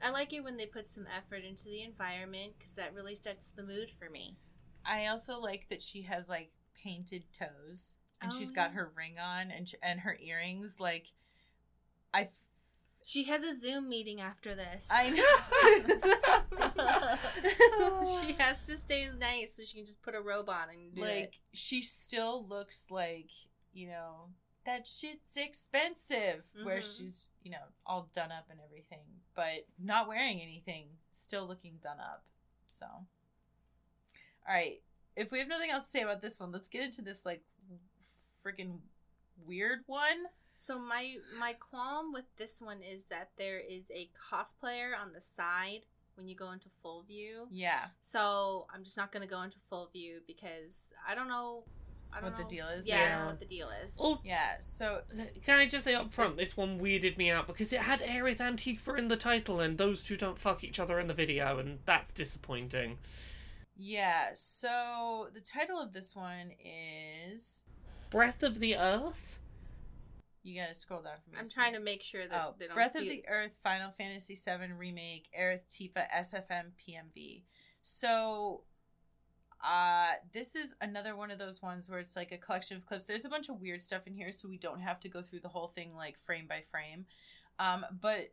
[0.00, 3.46] I like it when they put some effort into the environment because that really sets
[3.54, 4.36] the mood for me.
[4.84, 8.76] I also like that she has like painted toes and Oh, she's got yeah.
[8.76, 10.80] her her ring on and and her earrings.
[10.80, 11.12] Like,
[12.14, 12.28] I
[13.04, 14.88] She has a Zoom meeting after this.
[14.92, 15.26] I know.
[18.26, 21.00] she has to stay nice so she can just put a robe on and do
[21.02, 21.34] like it.
[21.52, 23.30] she still looks like
[23.72, 24.28] you know
[24.66, 26.96] that shit's expensive where Mhm.
[26.98, 31.98] she's you know all done up and everything but not wearing anything still looking done
[31.98, 32.24] up
[32.68, 33.06] so all
[34.48, 34.82] right
[35.16, 37.42] if we have nothing else to say about this one let's get into this like
[38.44, 38.78] freaking
[39.44, 40.18] weird one
[40.56, 45.20] So my my qualm with this one is that there is a cosplayer on the
[45.20, 47.46] side when you go into full view.
[47.50, 51.64] yeah So I'm just not gonna go into full view because I don't know.
[52.14, 53.18] I don't What the deal is Yeah, I don't there.
[53.20, 53.96] know what the deal is.
[53.98, 55.00] Oh, yeah so
[55.42, 58.38] can I just say up front, this one weirded me out because it had Aerith
[58.40, 61.58] and Tifa in the title, and those two don't fuck each other in the video,
[61.58, 62.98] and that's disappointing.
[63.78, 67.64] yeah so the title of this one is
[68.10, 69.38] Breath of the Earth?
[70.42, 72.66] You gotta scroll down for me I'm to trying to make sure that Oh, they
[72.66, 73.08] don't Breath see of it.
[73.10, 77.42] the Earth Final Fantasy VII Remake Aerith Tifa SFM PMV.
[77.82, 78.62] So,
[79.64, 83.06] uh, this is another one of those ones where it's like a collection of clips.
[83.06, 85.40] There's a bunch of weird stuff in here, so we don't have to go through
[85.40, 87.06] the whole thing like frame by frame.
[87.60, 88.32] Um, but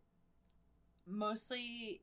[1.08, 2.02] mostly,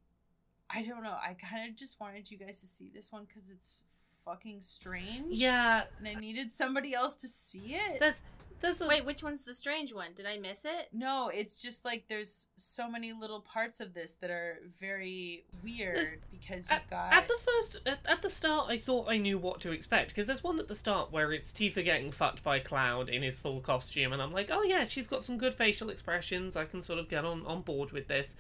[0.71, 1.11] I don't know.
[1.21, 3.79] I kind of just wanted you guys to see this one because it's
[4.25, 5.38] fucking strange.
[5.38, 8.01] Yeah, and I needed somebody else to see it.
[8.01, 8.23] there's
[8.66, 10.11] there's a Wait, which one's the strange one?
[10.14, 10.88] Did I miss it?
[10.92, 16.18] No, it's just like there's so many little parts of this that are very weird
[16.31, 19.61] because you've got At the first, at, at the start, I thought I knew what
[19.61, 23.09] to expect because there's one at the start where it's Tifa getting fucked by Cloud
[23.09, 26.57] in his full costume, and I'm like, oh yeah, she's got some good facial expressions.
[26.57, 28.37] I can sort of get on on board with this.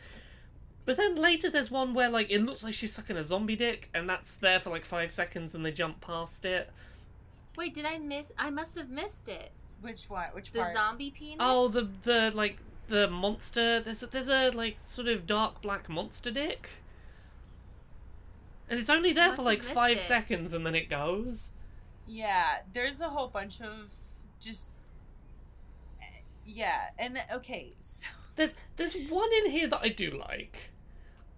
[0.84, 3.90] But then later, there's one where like it looks like she's sucking a zombie dick,
[3.94, 6.70] and that's there for like five seconds, and they jump past it.
[7.56, 8.32] Wait, did I miss?
[8.36, 9.50] I must have missed it.
[9.80, 10.26] Which one?
[10.32, 10.72] Which The part?
[10.72, 11.36] zombie penis.
[11.40, 12.58] Oh, the the like
[12.88, 13.80] the monster.
[13.80, 16.70] There's a, there's a like sort of dark black monster dick,
[18.68, 20.02] and it's only there for like five it.
[20.02, 21.50] seconds, and then it goes.
[22.06, 23.90] Yeah, there's a whole bunch of
[24.40, 24.74] just
[26.44, 30.70] yeah, and the, okay, so There's there's one in here that I do like.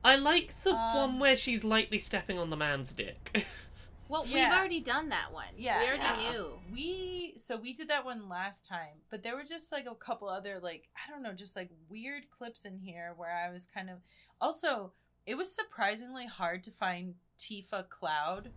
[0.04, 3.44] I like the Um, one where she's lightly stepping on the man's dick.
[4.08, 5.46] well, we've already done that one.
[5.56, 6.30] Yeah, we already yeah.
[6.30, 6.58] knew.
[6.72, 10.28] we so we did that one last time, but there were just like a couple
[10.28, 13.90] other like I don't know, just like weird clips in here where I was kind
[13.90, 13.98] of
[14.40, 14.92] also
[15.26, 18.50] it was surprisingly hard to find Tifa Cloud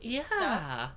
[0.00, 0.24] yeah.
[0.24, 0.90] Stuff.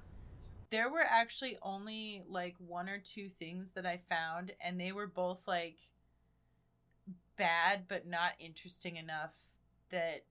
[0.69, 5.07] there were actually only like one or two things that I found, and they were
[5.07, 5.77] both like
[7.37, 9.33] bad but not interesting enough
[9.91, 10.23] that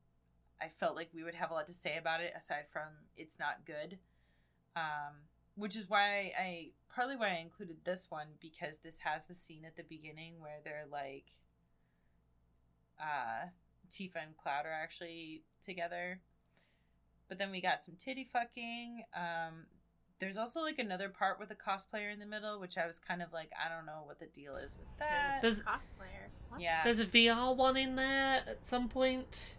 [0.61, 3.39] I felt like we would have a lot to say about it aside from it's
[3.39, 3.99] not good.
[4.75, 9.35] Um, which is why I partly why I included this one because this has the
[9.35, 11.27] scene at the beginning where they're like
[13.01, 13.49] uh
[13.91, 16.21] Tifa and Cloud are actually together.
[17.29, 19.05] But then we got some titty fucking.
[19.15, 19.67] Um
[20.19, 23.21] there's also like another part with a cosplayer in the middle, which I was kind
[23.21, 25.41] of like, I don't know what the deal is with that.
[25.43, 26.31] There's Cosplayer.
[26.49, 26.61] What?
[26.61, 29.57] yeah, there's a VR one in there at some point.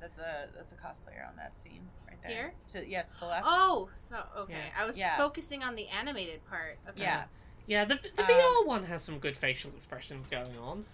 [0.00, 2.32] That's a that's a cosplayer on that scene right there.
[2.32, 2.52] Here?
[2.68, 3.46] To yeah, to the left.
[3.48, 4.54] Oh, so okay.
[4.54, 4.82] Yeah.
[4.82, 5.16] I was Yeah.
[5.16, 6.78] focusing on the animated part.
[6.88, 7.02] Okay.
[7.02, 7.24] Yeah.
[7.66, 10.84] Yeah, the the Um, VR one has some good facial expressions going on.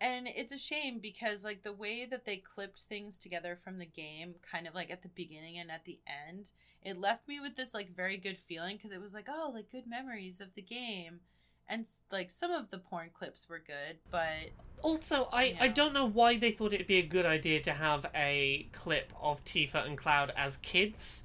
[0.00, 3.86] And it's a shame because like the way that they clipped things together from the
[3.86, 7.56] game, kind of like at the beginning and at the end, it left me with
[7.56, 10.62] this like very good feeling because it was like, oh, like good memories of the
[10.62, 11.20] game.
[11.68, 14.50] And like some of the porn clips were good, but
[14.82, 18.06] Also, I, I don't know why they thought it'd be a good idea to have
[18.14, 21.24] a clip of Tifa and Cloud as kids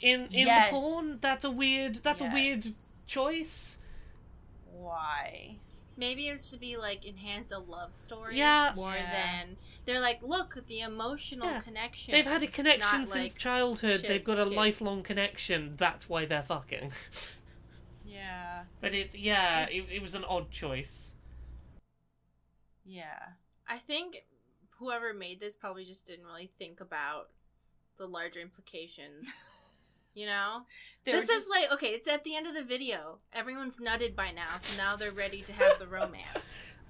[0.00, 0.70] in in Yes.
[0.70, 1.18] the porn.
[1.20, 2.64] That's a weird that's a weird
[3.06, 3.78] choice.
[4.72, 5.56] why?
[5.96, 8.38] Maybe it should be like enhance a love story.
[8.38, 8.72] Yeah.
[8.74, 9.10] More Yeah.
[9.12, 11.60] than they're like, look, the emotional Yeah.
[11.60, 12.12] connection.
[12.12, 14.04] They've had a connection since like childhood.
[14.08, 14.54] They've got a kid.
[14.54, 15.74] lifelong connection.
[15.76, 16.92] That's why they're fucking.
[18.20, 18.62] Yeah.
[18.80, 21.14] But it's yeah, it, it was an odd choice.
[22.84, 23.34] Yeah.
[23.68, 24.24] I think
[24.78, 27.28] whoever made this probably just didn't really think about
[27.98, 29.28] the larger implications.
[30.12, 30.62] You know,
[31.04, 31.90] They this were is like okay.
[31.90, 33.18] It's at the end of the video.
[33.32, 36.72] Everyone's nutted by now, so now they're ready to have the romance.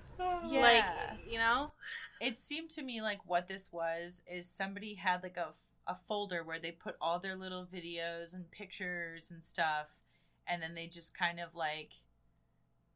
[0.48, 0.60] Yeah.
[0.60, 0.84] Like,
[1.30, 1.72] you know?
[2.20, 5.54] it seemed to me like what this was is somebody had like a,
[5.86, 9.86] a folder where they put all their little videos and pictures and stuff
[10.50, 11.92] and then they just kind of like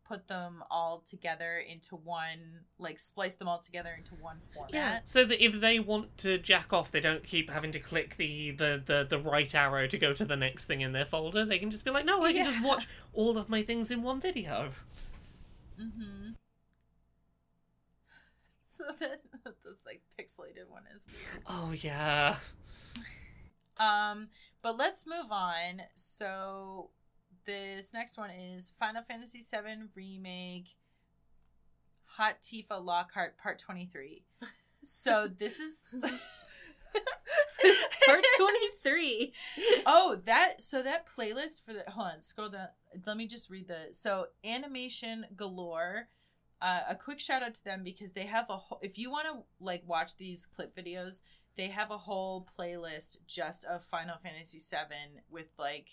[0.06, 4.98] put them all together into one like splice them all together into one format Yeah,
[5.04, 8.50] so that if they want to jack off, they don't keep having to click the,
[8.50, 11.44] the, the, the right arrow to go to the next thing in their folder.
[11.44, 14.02] They can just be like, no, I can just watch all of my things in
[14.02, 14.70] one video.
[15.80, 16.30] mm-hmm
[18.58, 19.20] so that
[19.64, 22.36] this like pixelated one is weird Oh, yeah.
[23.78, 24.28] Um,
[24.62, 25.82] but let's move on.
[25.94, 26.90] So
[27.46, 30.76] this next one is Final Fantasy VII Remake
[32.16, 34.24] Hot Tifa Lockhart Part 23.
[34.86, 35.88] So this is
[38.06, 39.32] Part 23.
[39.86, 42.68] Oh, that so that playlist for the hold on, scroll down.
[43.06, 46.08] Let me just read the so animation galore.
[46.62, 48.78] Uh, a quick shout out to them because they have a whole.
[48.82, 51.22] If you want to like watch these clip videos,
[51.56, 55.88] they have a whole playlist just of Final Fantasy VII with like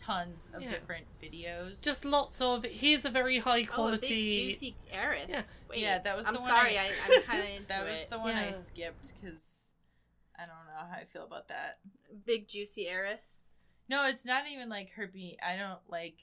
[0.00, 0.70] tons of Yeah.
[0.70, 1.82] different videos.
[1.84, 2.64] Just lots of.
[2.64, 4.50] Here's a very high quality Oh, a big quality.
[4.50, 5.28] juicy Aerith.
[5.28, 5.42] Yeah.
[5.68, 7.86] Wait, Yeah, that was I'm the one sorry, I- I, I'm kind of into that
[7.86, 8.10] was it.
[8.10, 9.72] the one I skipped because
[10.38, 11.78] I don't know how I feel about that.
[12.24, 13.18] Big juicy Aerith.
[13.88, 15.36] No, it's not even like her being.
[15.46, 16.14] I don't like.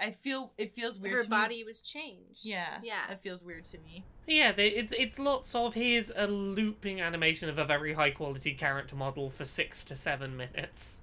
[0.00, 1.14] I feel it feels weird.
[1.14, 2.40] Her to me body was changed.
[2.44, 2.78] Yeah.
[2.82, 3.10] Yeah.
[3.10, 4.04] It feels weird to me.
[4.26, 8.54] Yeah, they, it's it's lots of here's a looping animation of a very high quality
[8.54, 11.02] character model for six to seven minutes.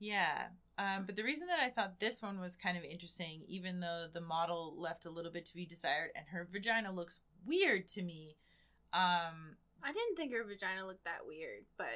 [0.00, 0.48] Yeah.
[0.78, 4.06] Um, but the reason that I thought this one was kind of interesting, even though
[4.12, 8.02] the model left a little bit to be desired and her vagina looks weird to
[8.02, 8.36] me,
[8.92, 11.88] um, I didn't think her vagina looked that weird, but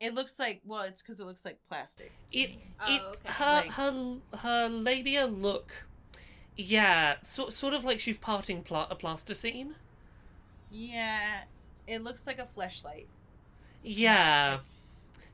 [0.00, 2.66] it looks like, well, it's because it looks like plastic to It- me.
[2.80, 3.28] Oh, okay.
[3.32, 5.72] her Like- her her labia look.
[6.56, 9.76] Yeah, so, sort of like she's parting pla- a plasticine.
[10.70, 11.44] Yeah.
[11.86, 13.06] It looks like a fleshlight.
[13.82, 14.60] Yeah.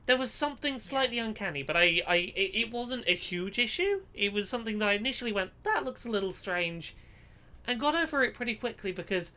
[0.07, 4.01] There was something slightly uncanny, but I, I it, it wasn't a huge issue.
[4.13, 6.95] It was something that I initially went, that looks a little strange,
[7.67, 9.31] and got over it pretty quickly because,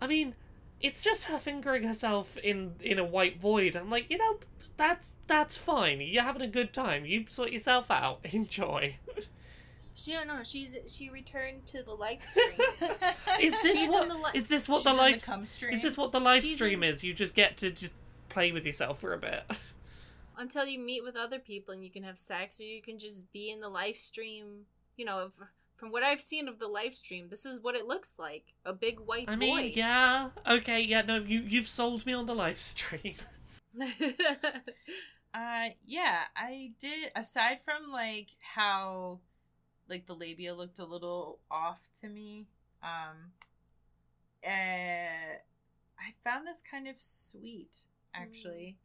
[0.00, 0.34] I mean,
[0.80, 3.76] it's just her fingering herself in in a white void.
[3.76, 4.38] I'm like, you know,
[4.76, 6.00] that's that's fine.
[6.00, 7.04] You're having a good time.
[7.04, 8.20] You sort yourself out.
[8.24, 8.96] Enjoy.
[9.94, 10.42] she oh, don't know.
[10.42, 12.58] She's she returned to the live stream.
[13.40, 15.74] Is this what the li- is this what the live cum stream.
[15.74, 17.02] is this what the live She's stream in- is?
[17.02, 17.94] You just get to just
[18.28, 19.44] play with yourself for a bit.
[20.36, 23.32] Until you meet with other people and you can have sex, or you can just
[23.32, 24.66] be in the live stream.
[24.96, 25.34] You know, of,
[25.76, 28.72] from what I've seen of the live stream, this is what it looks like: a
[28.72, 29.72] big white I mean, void.
[29.74, 33.16] yeah, okay, yeah, no, you you've sold me on the live stream.
[35.36, 37.10] Uh, yeah, I did.
[37.14, 39.20] Aside from like how,
[39.86, 42.46] like the labia looked a little off to me.
[42.82, 43.32] Um,
[44.42, 45.36] uh,
[45.98, 47.82] I found this kind of sweet,
[48.14, 48.78] actually.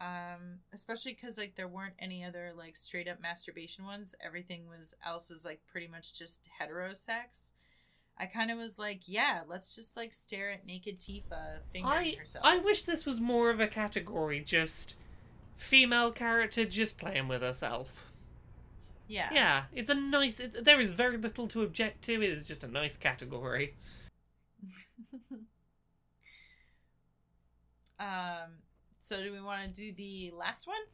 [0.00, 4.14] Um, especially because like there weren't any other like straight up masturbation ones.
[4.24, 7.52] Everything was else was like pretty much just hetero sex.
[8.18, 12.16] I kind of was like, yeah, let's just like stare at naked Tifa fingering I
[12.18, 12.44] herself.
[12.44, 14.96] I wish this was more of a category, just
[15.56, 18.06] female character just playing with herself.
[19.06, 19.28] yeah.
[19.32, 20.40] Yeah, it's a nice.
[20.40, 22.14] It's, there is very little to object to.
[22.22, 23.74] It is just a nice category.
[28.00, 28.60] um
[29.10, 30.84] so do we want to do the last one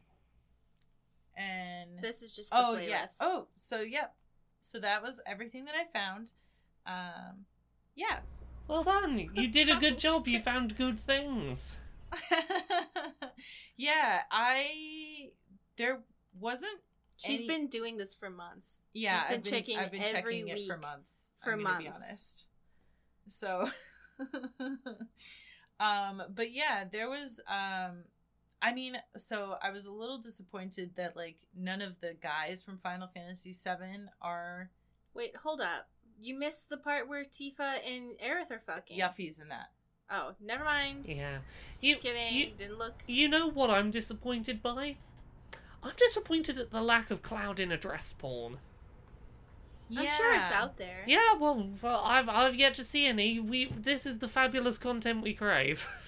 [1.36, 2.88] and this is just the oh playlist.
[2.88, 4.14] yes oh so yep
[4.62, 6.32] so that was everything that i found
[6.86, 7.44] um
[7.94, 8.20] yeah
[8.68, 9.30] Well done.
[9.34, 10.26] You did a good job.
[10.26, 11.76] You found good things.
[13.76, 15.30] yeah, I
[15.76, 16.00] there
[16.40, 16.80] wasn't
[17.16, 18.80] She's any- been doing this for months.
[18.92, 21.34] Yeah, She's been I've been- checking I've been every checking it for months.
[21.44, 21.84] For I'm months.
[21.84, 22.44] be honest.
[23.28, 23.70] So
[25.80, 28.04] um but yeah, there was um
[28.62, 32.78] I mean, so I was a little disappointed that like none of the guys from
[32.78, 34.70] Final Fantasy 7 are
[35.14, 35.88] Wait, hold up.
[36.20, 38.98] You missed the part where Tifa and Aerith are fucking.
[38.98, 39.68] Yuffie's in that.
[40.10, 41.04] Oh, never mind.
[41.06, 41.38] Yeah.
[41.82, 42.34] Just You, kidding.
[42.34, 42.94] you, Didn't look.
[43.06, 44.96] you know what I'm disappointed by?
[45.82, 48.58] I'm disappointed at the lack of Cloud in a dress porn.
[49.90, 51.04] I'm sure it's out there.
[51.06, 53.38] Yeah, well, well, I've I've yet to see any.
[53.40, 55.86] We this is the fabulous content we crave.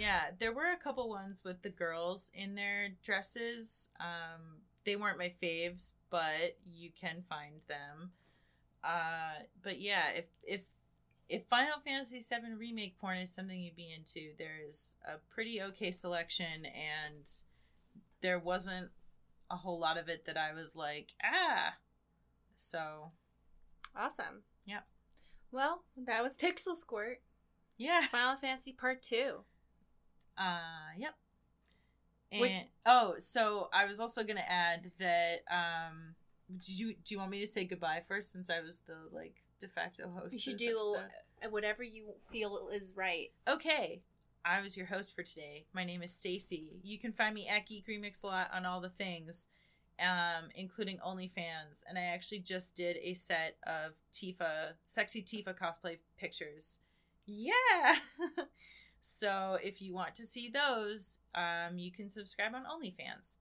[0.00, 3.90] Yeah, there were a couple ones with the girls in their dresses.
[4.00, 8.12] Um, they weren't my faves, but you can find them.
[8.82, 10.62] Uh, but yeah, if if
[11.28, 15.60] if Final Fantasy VII remake porn is something you'd be into, there is a pretty
[15.60, 17.28] okay selection, and
[18.22, 18.88] there wasn't
[19.50, 21.74] a whole lot of it that I was like, ah.
[22.60, 23.10] So
[23.96, 24.42] Awesome.
[24.66, 24.84] Yep.
[25.50, 27.20] Well, that was Pixel Squirt.
[27.76, 28.06] Yeah.
[28.06, 29.36] Final Fantasy Part 2.
[30.38, 30.58] Uh,
[30.96, 31.14] yep.
[32.30, 36.14] And Which- oh, so I was also gonna add that um,
[36.58, 39.42] did you do you want me to say goodbye first since I was the like
[39.58, 40.34] de facto host?
[40.34, 41.10] You should do episode?
[41.44, 43.30] uh, whatever you feel is right.
[43.48, 44.02] Okay.
[44.44, 45.64] I was your host for today.
[45.74, 46.80] My name is Stacy.
[46.82, 49.48] You can find me at Geek Remix a lot on all the things,
[50.00, 51.82] um, including OnlyFans.
[51.88, 56.80] And I actually just did a set of Tifa, sexy Tifa cosplay pictures.
[57.26, 57.96] Yeah.
[59.00, 63.36] so if you want to see those, um, you can subscribe on OnlyFans.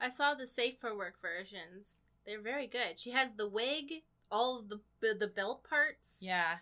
[0.00, 1.98] I saw the Safe for Work versions.
[2.26, 2.98] They're very good.
[2.98, 6.20] She has the wig, all of the the belt parts.
[6.22, 6.56] Yeah.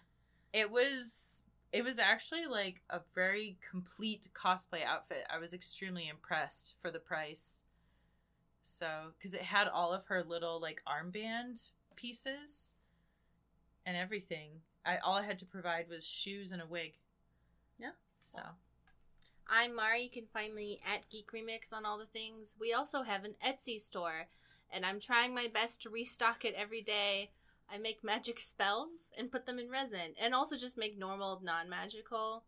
[0.52, 5.24] It was it was actually like a very complete cosplay outfit.
[5.32, 7.62] I was extremely impressed for the price.
[8.68, 12.74] So, cuz it had all of her little like armband pieces
[13.86, 14.62] and everything.
[14.84, 16.98] I all I had to provide was shoes and a wig.
[17.78, 17.92] Yeah.
[18.20, 18.40] So,
[19.46, 20.02] I'm Mari.
[20.02, 22.56] You can find me at Geek Remix on all the things.
[22.60, 24.28] We also have an Etsy store,
[24.70, 27.30] and I'm trying my best to restock it every day.
[27.70, 32.44] I make magic spells and put them in resin, and also just make normal, non-magical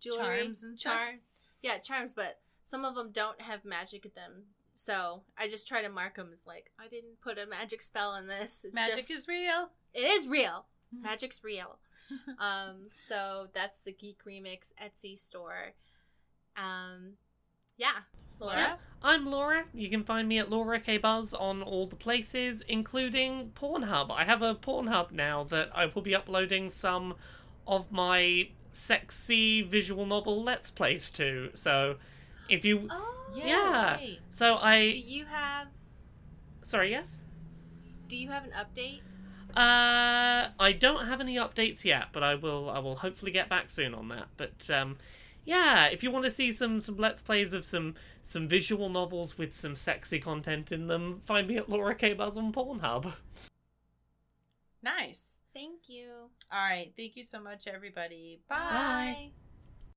[0.00, 0.38] jewelry.
[0.38, 1.14] Charms and stuff?
[1.62, 4.55] Yeah, charms, but some of them don't have magic in them.
[4.76, 8.14] So I just try to mark them as like I didn't put a magic spell
[8.16, 8.62] in this.
[8.64, 9.70] It's magic just- is real.
[9.94, 10.66] it is real.
[11.02, 11.78] Magic's real.
[12.38, 15.72] um, so that's the Geek Remix Etsy store.
[16.56, 17.14] Um,
[17.76, 18.02] yeah,
[18.38, 18.54] Laura.
[18.54, 18.78] Laura?
[19.02, 19.64] I'm Laura.
[19.74, 24.10] You can find me at Laura K Buzz on all the places, including Pornhub.
[24.10, 27.14] I have a Pornhub now that I will be uploading some
[27.66, 31.50] of my sexy visual novel Let's Plays to.
[31.54, 31.96] So,
[32.48, 33.98] if you, Oh, Yeah.
[33.98, 34.20] Yay.
[34.30, 34.90] so I.
[34.90, 35.68] Do you have
[36.62, 37.20] sorry, yes.
[38.08, 39.00] Do you have an update?
[39.56, 42.68] Uh, I don't have any updates yet, but I will.
[42.68, 44.28] I will hopefully get back soon on that.
[44.36, 44.98] But um,
[45.44, 49.38] yeah, if you want to see some some let's plays of some some visual novels
[49.38, 53.14] with some sexy content in them, find me at Laura K Buzz on Pornhub.
[54.82, 55.38] Nice.
[55.54, 56.10] Thank you.
[56.52, 56.92] All right.
[56.96, 58.40] Thank you so much everybody.
[58.48, 58.56] Bye.
[58.56, 59.30] Bye.